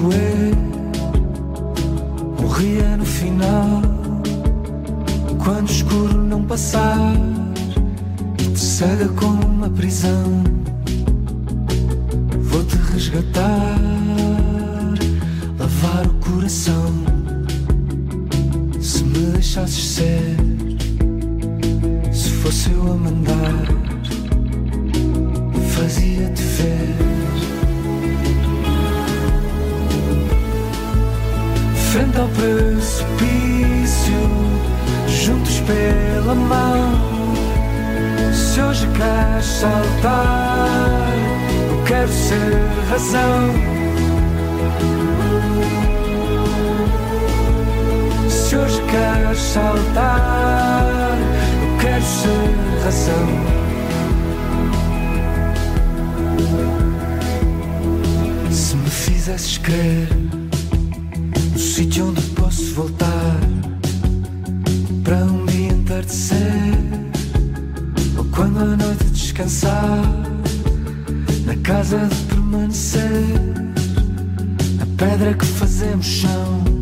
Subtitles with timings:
[0.00, 0.54] Doer,
[2.40, 3.82] morria no final.
[5.44, 7.14] Quando o escuro não passar
[8.38, 10.42] e te cega como uma prisão,
[12.40, 13.78] vou-te resgatar,
[15.58, 16.92] lavar o coração.
[18.80, 20.36] Se me deixasses ser,
[22.10, 23.66] se fosse eu a mandar,
[25.74, 27.09] fazia-te ver.
[31.90, 33.00] Frente ao precipício,
[35.08, 36.94] juntos pela mão.
[38.32, 41.08] Se hoje queres saltar,
[41.68, 42.54] eu quero ser
[42.88, 43.50] razão.
[48.28, 51.18] Se hoje queres saltar,
[51.60, 52.54] eu quero ser
[52.84, 53.28] razão.
[58.48, 60.39] Se me fizesses crer
[61.80, 63.40] sítio onde posso voltar
[65.02, 66.74] para um dia entardecer
[68.18, 69.98] ou quando a noite descansar
[71.46, 73.24] na casa de permanecer
[74.82, 76.79] a pedra que fazemos chão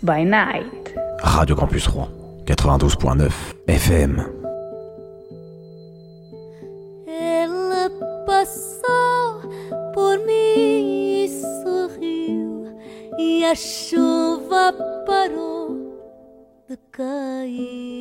[0.00, 0.94] By Night.
[1.22, 2.08] Radio Campus Rouen,
[2.46, 3.32] 92.9
[3.66, 4.20] FM.
[7.06, 7.90] Ela
[8.24, 9.40] passou
[9.92, 11.28] por mim e
[11.62, 12.78] sorriu,
[13.18, 14.72] e a chuva
[15.04, 15.76] parou
[16.68, 17.97] de cair.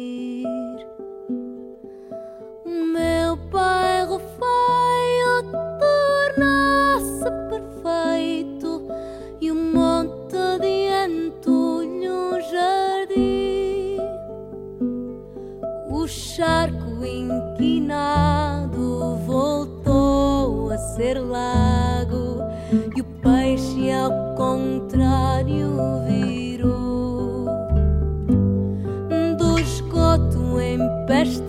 [31.08, 31.47] best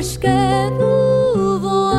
[0.00, 1.89] Mas quero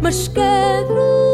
[0.00, 1.29] mas quero.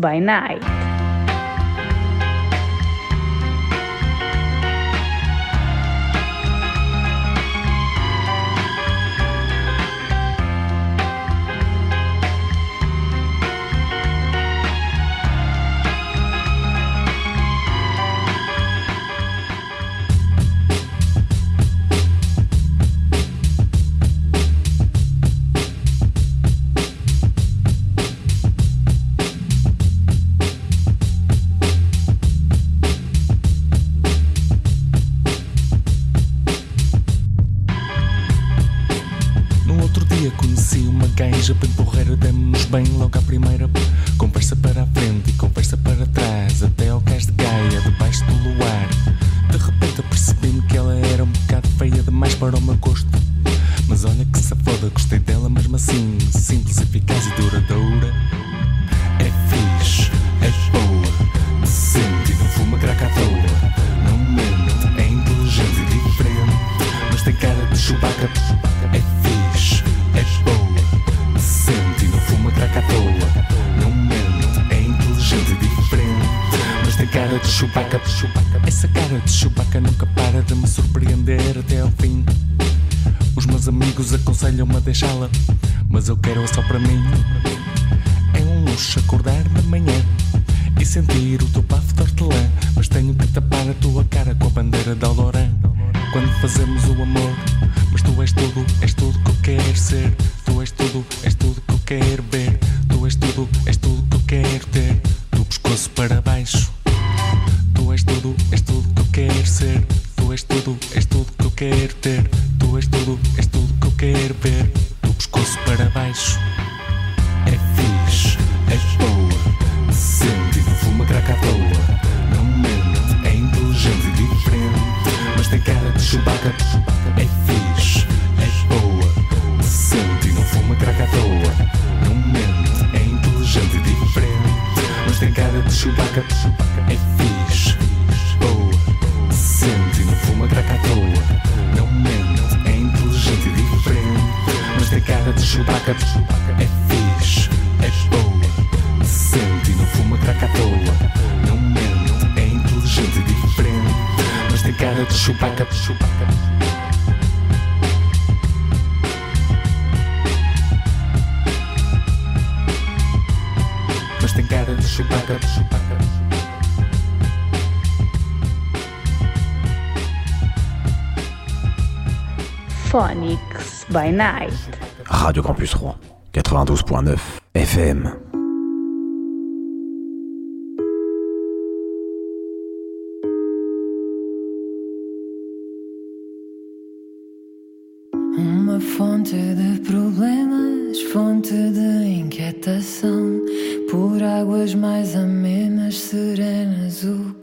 [0.00, 0.89] by night.
[83.60, 85.28] Os amigos aconselham-me a deixá-la,
[85.86, 86.98] mas eu quero-a só para mim.
[88.32, 90.02] É um luxo acordar de manhã
[90.80, 94.46] e sentir o teu bafo de hortelã, mas tenho que tapar a tua cara com
[94.46, 95.46] a bandeira da Alorã
[96.10, 97.36] Quando fazemos o amor,
[97.92, 100.16] mas tu és tudo, és tudo que eu quero ser.
[100.46, 102.58] Tu és tudo, és tudo que eu quero ver.
[102.88, 105.02] Tu és tudo, és tudo que eu quero ter.
[105.32, 106.19] Do pescoço para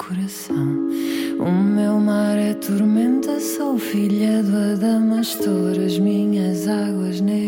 [0.08, 0.88] coração.
[1.38, 7.47] O meu mar é tormenta, sou filha do Adamastor, as minhas águas negras.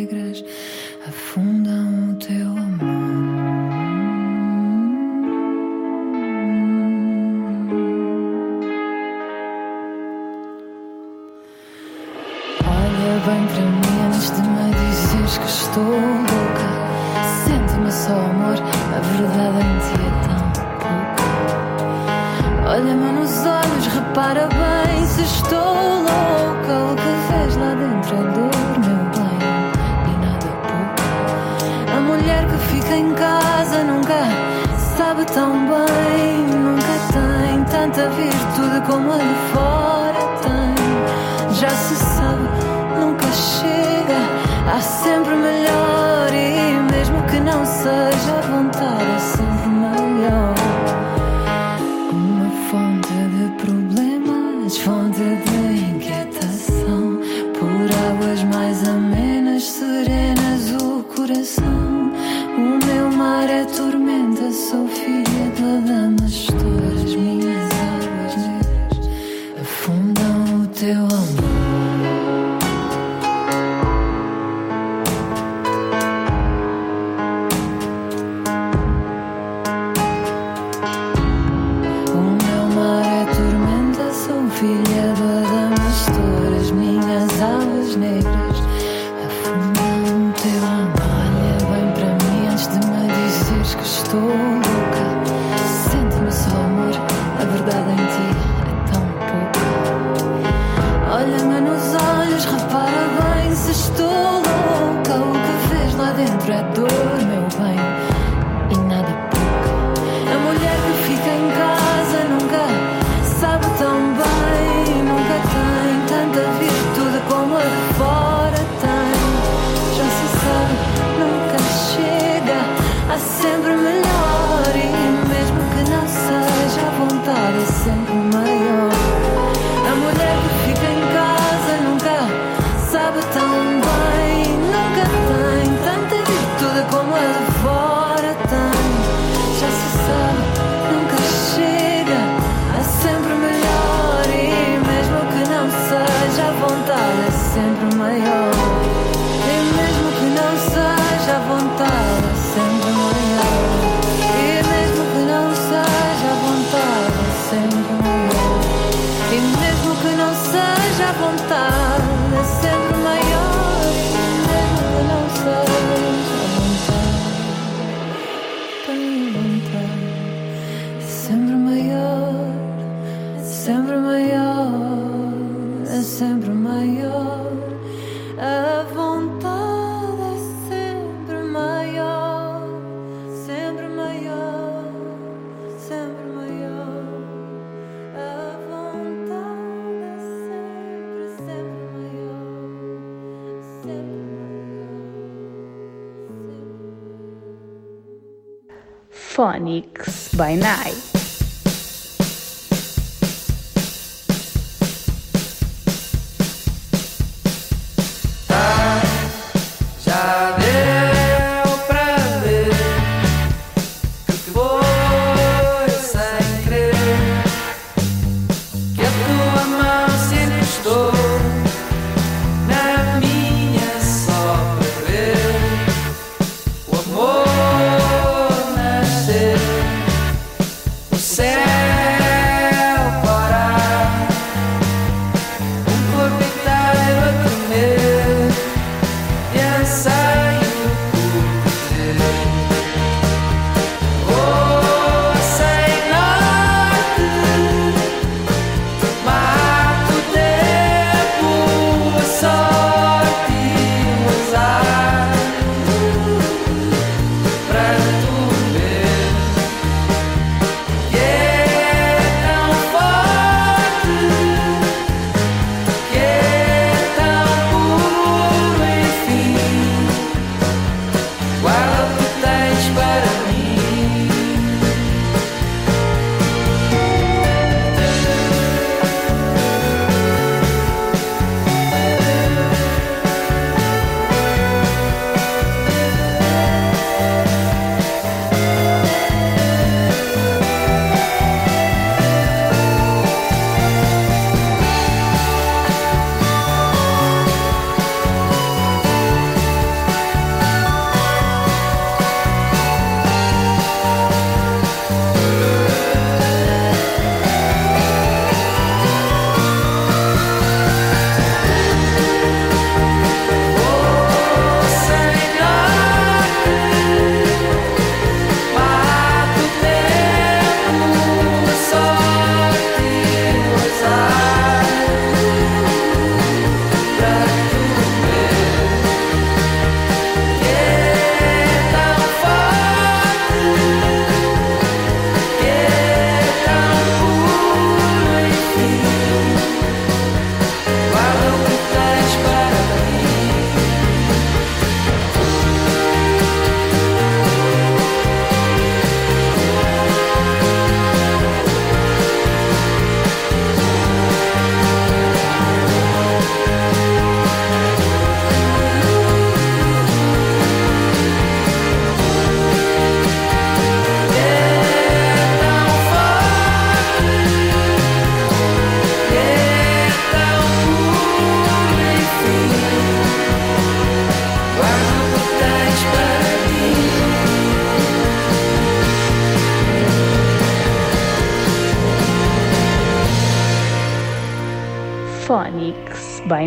[200.36, 201.09] By Night.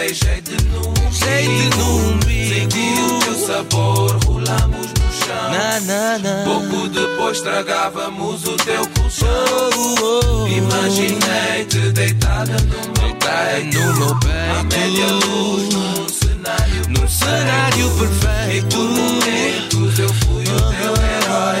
[0.00, 6.44] tem jeito num jeito Senti o teu sabor, rolamos no chão na, na, na.
[6.44, 10.48] Pouco depois tragávamos o teu colchão oh, oh, oh.
[10.48, 14.58] Imaginei-te deitada no meu peito, no meu peito.
[14.58, 17.24] À média luz, num cenário num perfeito.
[17.24, 21.60] cenário perfeito E por momentos eu fui o teu herói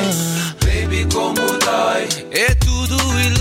[0.64, 3.39] Baby, como dói É tudo ilusão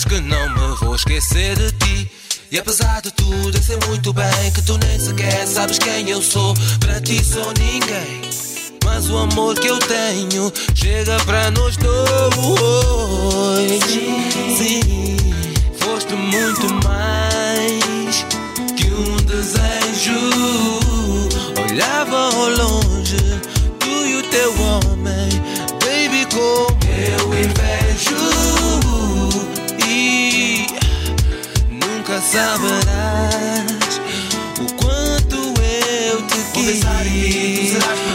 [0.00, 2.10] Sabes que não me vou esquecer de ti.
[2.50, 6.22] E apesar de tudo, eu sei muito bem que tu nem sequer sabes quem eu
[6.22, 6.54] sou.
[6.78, 8.22] Para ti sou ninguém.
[8.82, 11.92] Mas o amor que eu tenho chega para nós dois.
[14.56, 15.16] Sim,
[15.78, 18.24] foste muito mais
[18.74, 20.18] que um desejo.
[21.62, 23.18] Olhava ao longe,
[23.78, 24.99] tu e o teu homem.
[32.30, 34.00] Saberás
[34.60, 38.09] o quanto eu te quis.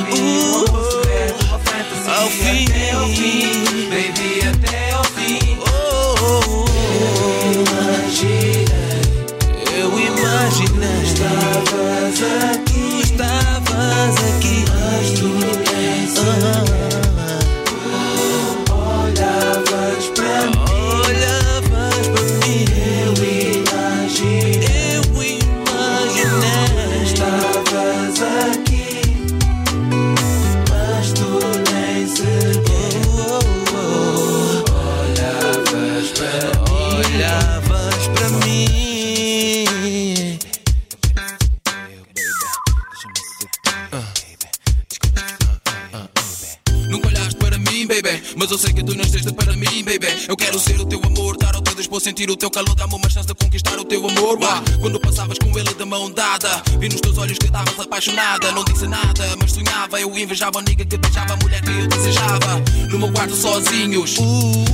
[52.45, 54.37] Teu calor, dar-me uma chance de conquistar o teu amor.
[54.39, 54.61] Uá.
[54.79, 58.51] Quando passavas com ele de mão dada, vi nos teus olhos que estavas apaixonada.
[58.51, 59.99] Não disse nada, mas sonhava.
[59.99, 62.61] Eu invejava a nigga que beijava a mulher que eu desejava.
[62.89, 64.17] No meu quarto sozinhos,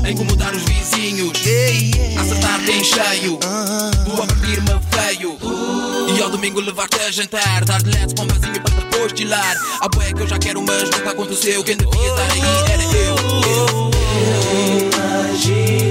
[0.03, 1.31] a incomodar os vizinhos,
[2.17, 3.37] a acertar-te em cheio.
[3.37, 5.37] Tu a partir-me feio.
[6.17, 9.55] E ao domingo levar-te a jantar, dar-te let's para um vasinho para depois tirar.
[9.79, 11.63] A bué que eu já quero, mas nunca aconteceu.
[11.63, 13.15] Quem devia estar aí era eu.
[13.55, 13.91] eu.
[15.31, 15.90] Imaginei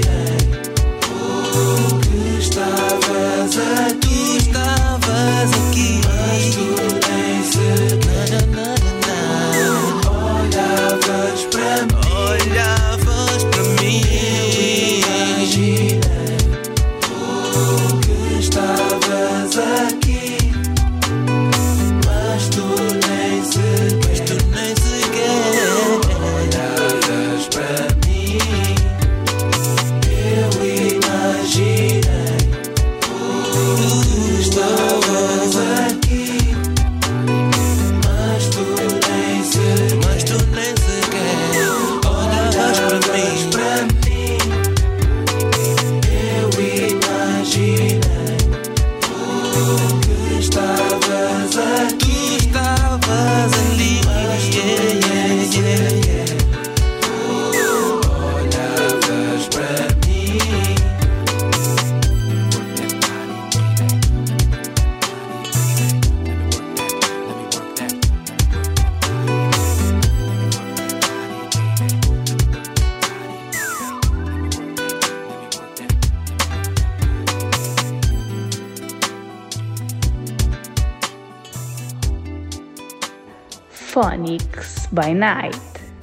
[85.11, 85.55] by Night.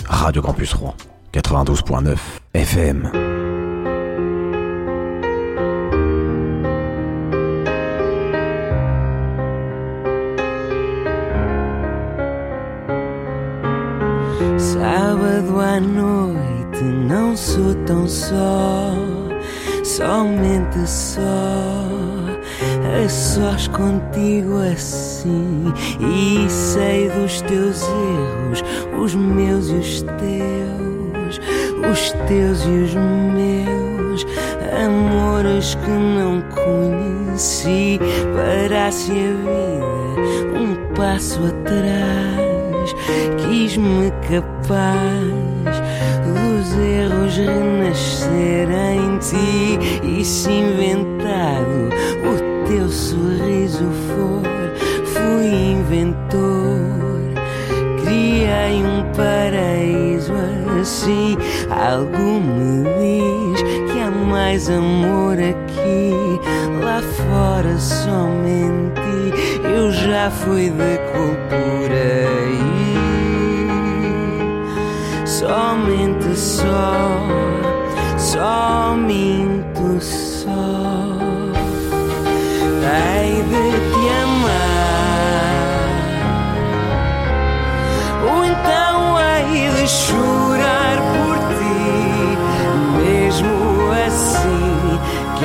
[0.08, 0.94] Radio Campus Rouen,
[1.32, 2.18] 92.9
[2.54, 3.06] FM.
[14.58, 18.92] Sábado à noite não sou tão só,
[19.84, 21.47] somente só.
[23.38, 25.72] Sós contigo assim.
[26.00, 28.64] E sei dos teus erros,
[29.00, 31.40] os meus e os teus,
[31.88, 34.26] os teus e os meus,
[34.84, 38.00] amores que não conheci.
[38.34, 42.92] Parasse a vida um passo atrás,
[43.36, 45.78] quis-me capaz
[46.26, 49.78] dos erros renascer em ti.
[50.02, 51.07] E se inventado
[64.58, 66.10] mais amor aqui.
[66.82, 69.00] Lá fora somente
[69.62, 72.26] eu já fui de cultura.
[75.24, 77.20] E somente só,
[78.18, 80.87] só minto só.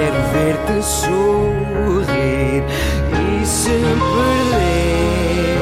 [0.03, 2.61] Quero ver-te sorrir
[3.13, 5.57] e se perder.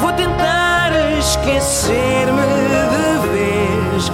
[0.00, 2.46] Vou tentar esquecer-me
[2.94, 4.10] de vez.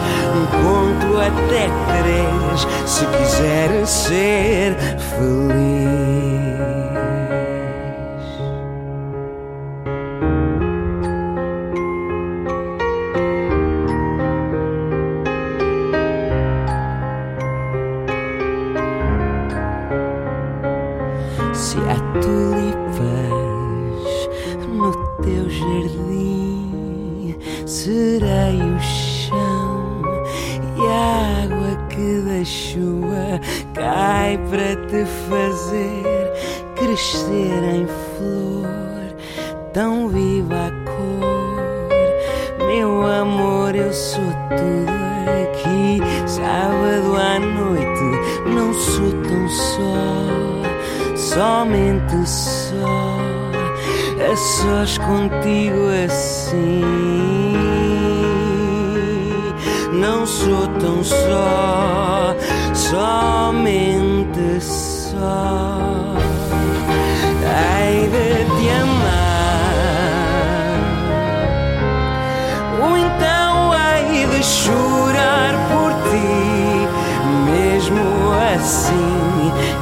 [0.50, 1.70] Conto até
[2.02, 6.01] três se quiser ser feliz.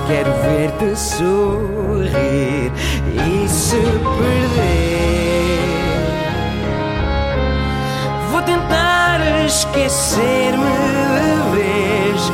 [0.07, 2.73] Quero ver-te sorrir
[3.14, 4.91] e se perder.
[8.31, 10.64] Vou tentar esquecer-me
[11.18, 12.33] de vez.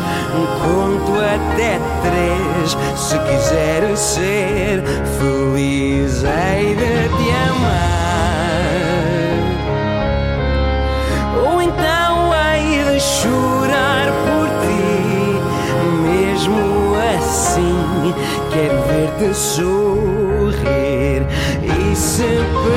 [0.63, 2.77] Conto até três.
[2.97, 4.83] Se quiser ser
[5.19, 7.96] feliz, hei de te amar.
[19.17, 21.27] Ver-te sorrir
[21.63, 22.77] e se perder.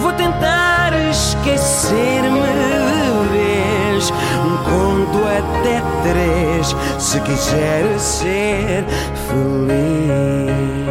[0.00, 4.10] Vou tentar esquecer-me de vez.
[4.64, 6.74] Conto até três.
[6.98, 8.84] Se quiser ser
[9.28, 10.81] feliz.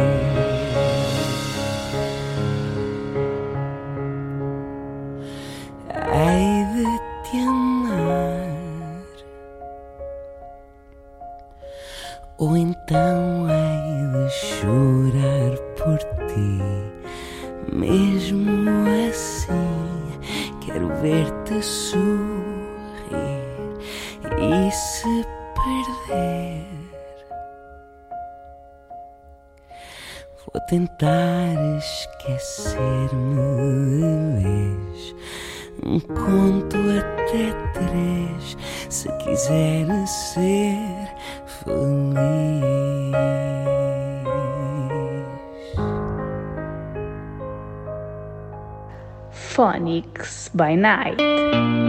[50.62, 51.81] By Night.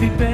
[0.00, 0.29] be.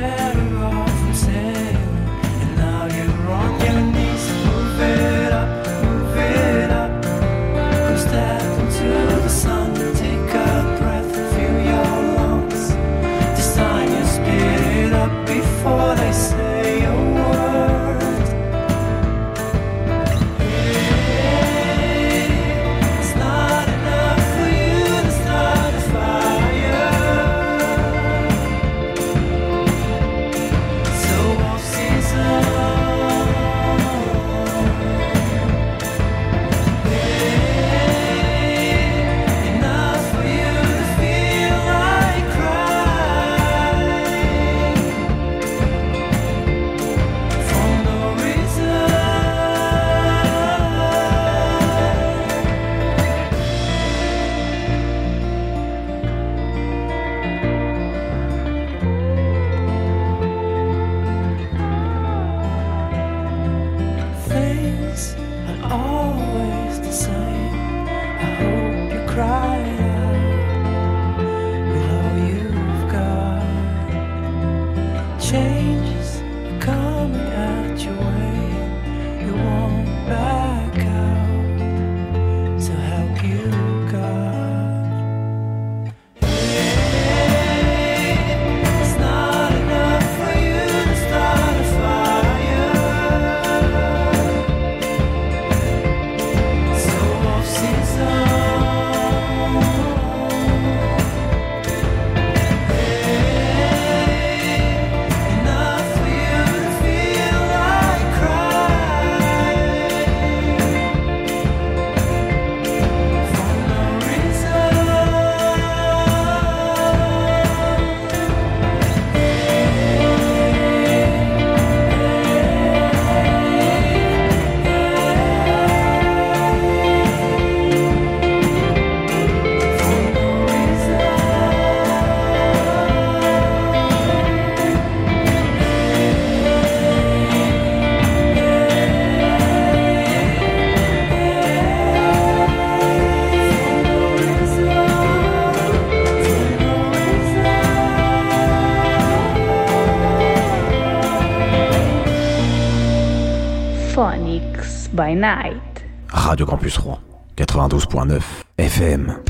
[156.56, 156.98] Campus Rouen,
[157.36, 158.22] 92.9
[158.56, 159.25] FM.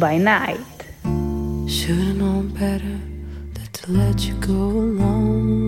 [0.00, 0.56] by night.
[1.68, 2.98] Should've known better
[3.54, 5.60] than to let you go alone.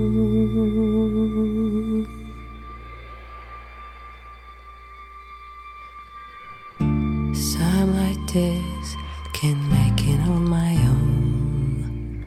[7.59, 8.97] Time like this
[9.35, 12.24] can make it on my own.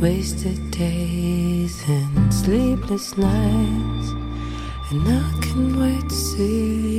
[0.00, 4.08] Wasted days and sleepless nights,
[4.90, 6.95] and I can wait to see.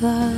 [0.00, 0.37] toi.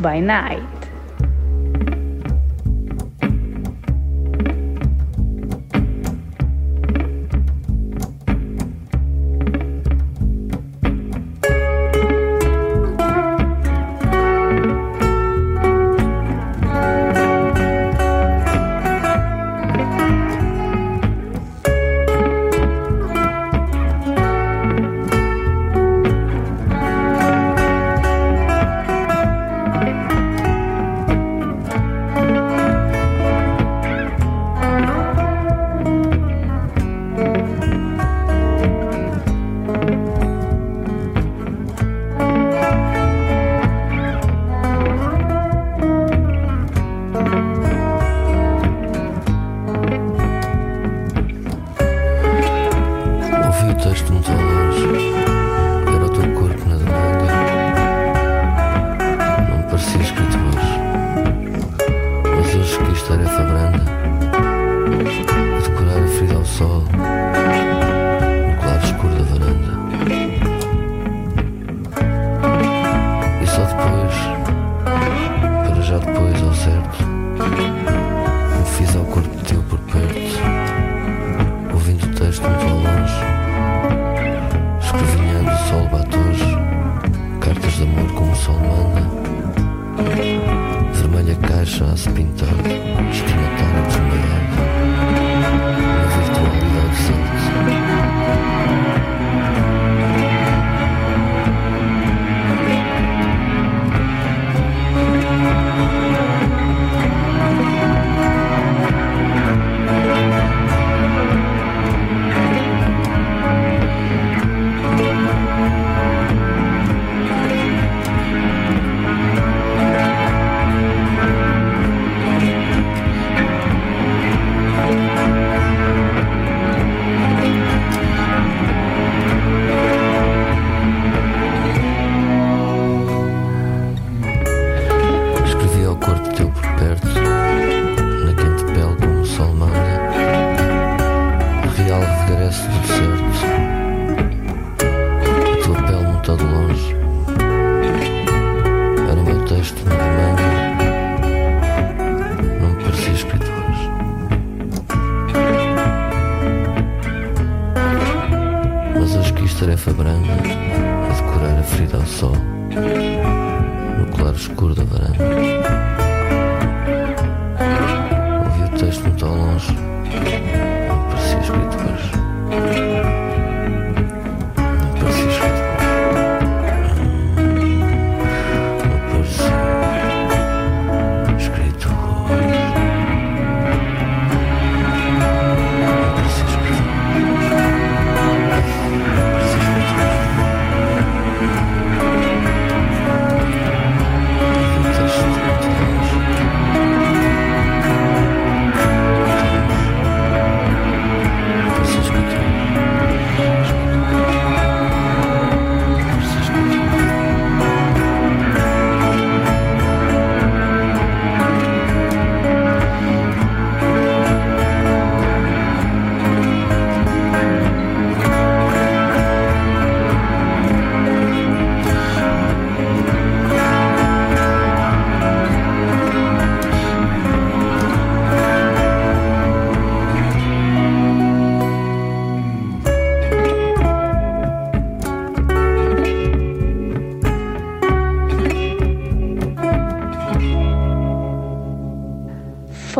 [0.00, 0.69] by night.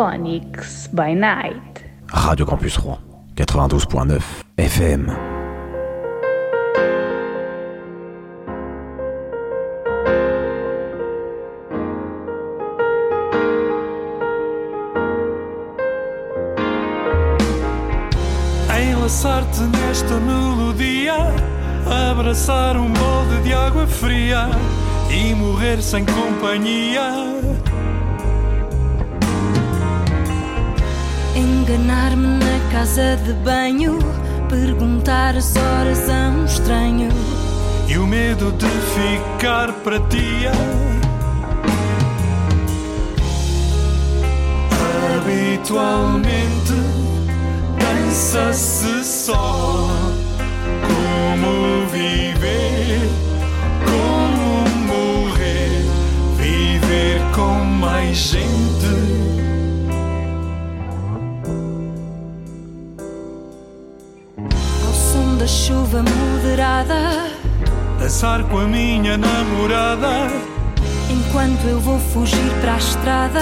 [0.00, 1.84] Phonics by Night.
[2.08, 2.96] Radio Campus Rouen,
[3.36, 4.22] 92.9
[4.56, 5.10] FM.
[18.74, 21.14] Enlaçar-te nesta melodia,
[22.10, 24.48] abraçar um molde de água fria
[25.10, 27.49] e morrer sem companhia
[31.70, 33.96] Enganar-me na casa de banho,
[34.48, 37.08] perguntar as horas a um estranho.
[37.86, 40.48] E o medo de ficar para ti.
[45.14, 46.74] Habitualmente
[47.78, 49.86] pensa-se só.
[50.88, 53.00] Como viver,
[53.84, 55.84] como morrer,
[56.36, 59.29] viver com mais gente.
[65.50, 67.28] Chuva moderada,
[67.98, 70.28] Dançar com a minha namorada,
[71.10, 73.40] enquanto eu vou fugir para a estrada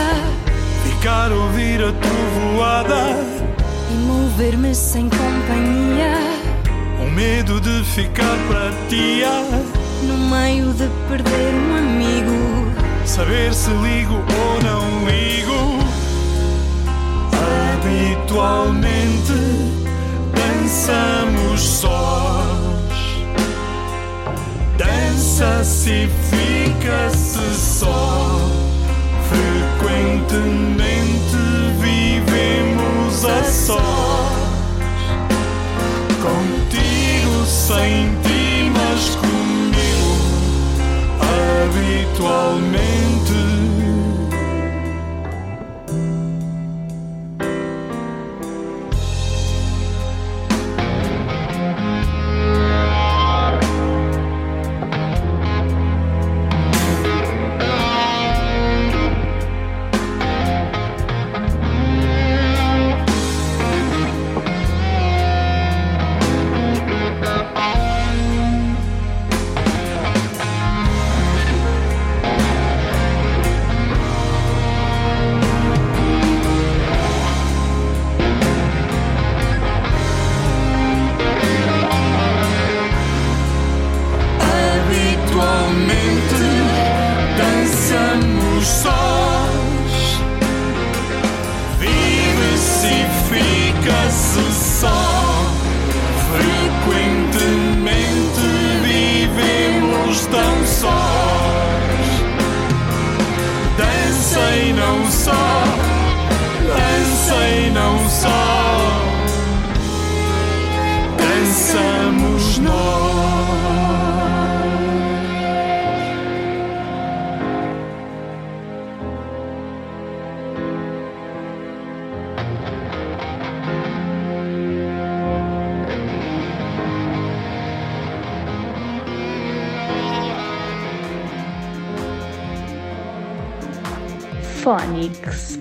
[0.84, 2.96] ficar a ouvir a trovoada.
[3.90, 6.14] e mover-me sem companhia,
[7.00, 9.44] O medo de ficar para tia,
[10.02, 12.72] no meio de perder um amigo.
[13.04, 15.78] saber se ligo ou não ligo.
[17.78, 19.32] Habitualmente
[20.88, 22.48] dançamos sós.
[24.78, 28.40] Dança-se fica-se só.
[29.28, 31.36] Frequentemente
[31.80, 33.78] vivemos a sós.
[36.22, 40.16] Contigo, sem ti, mas comigo.
[41.20, 42.87] Habitualmente.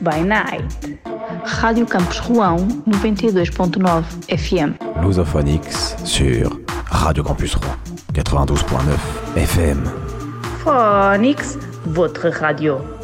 [0.07, 0.97] By Night.
[1.61, 4.75] Rádio Campus Rouen 92.9 FM.
[5.01, 7.75] Lusophonix sur Radio Campus Rouen
[8.13, 8.97] 92.9
[9.35, 9.83] FM.
[10.63, 12.96] Phonics, votre radio.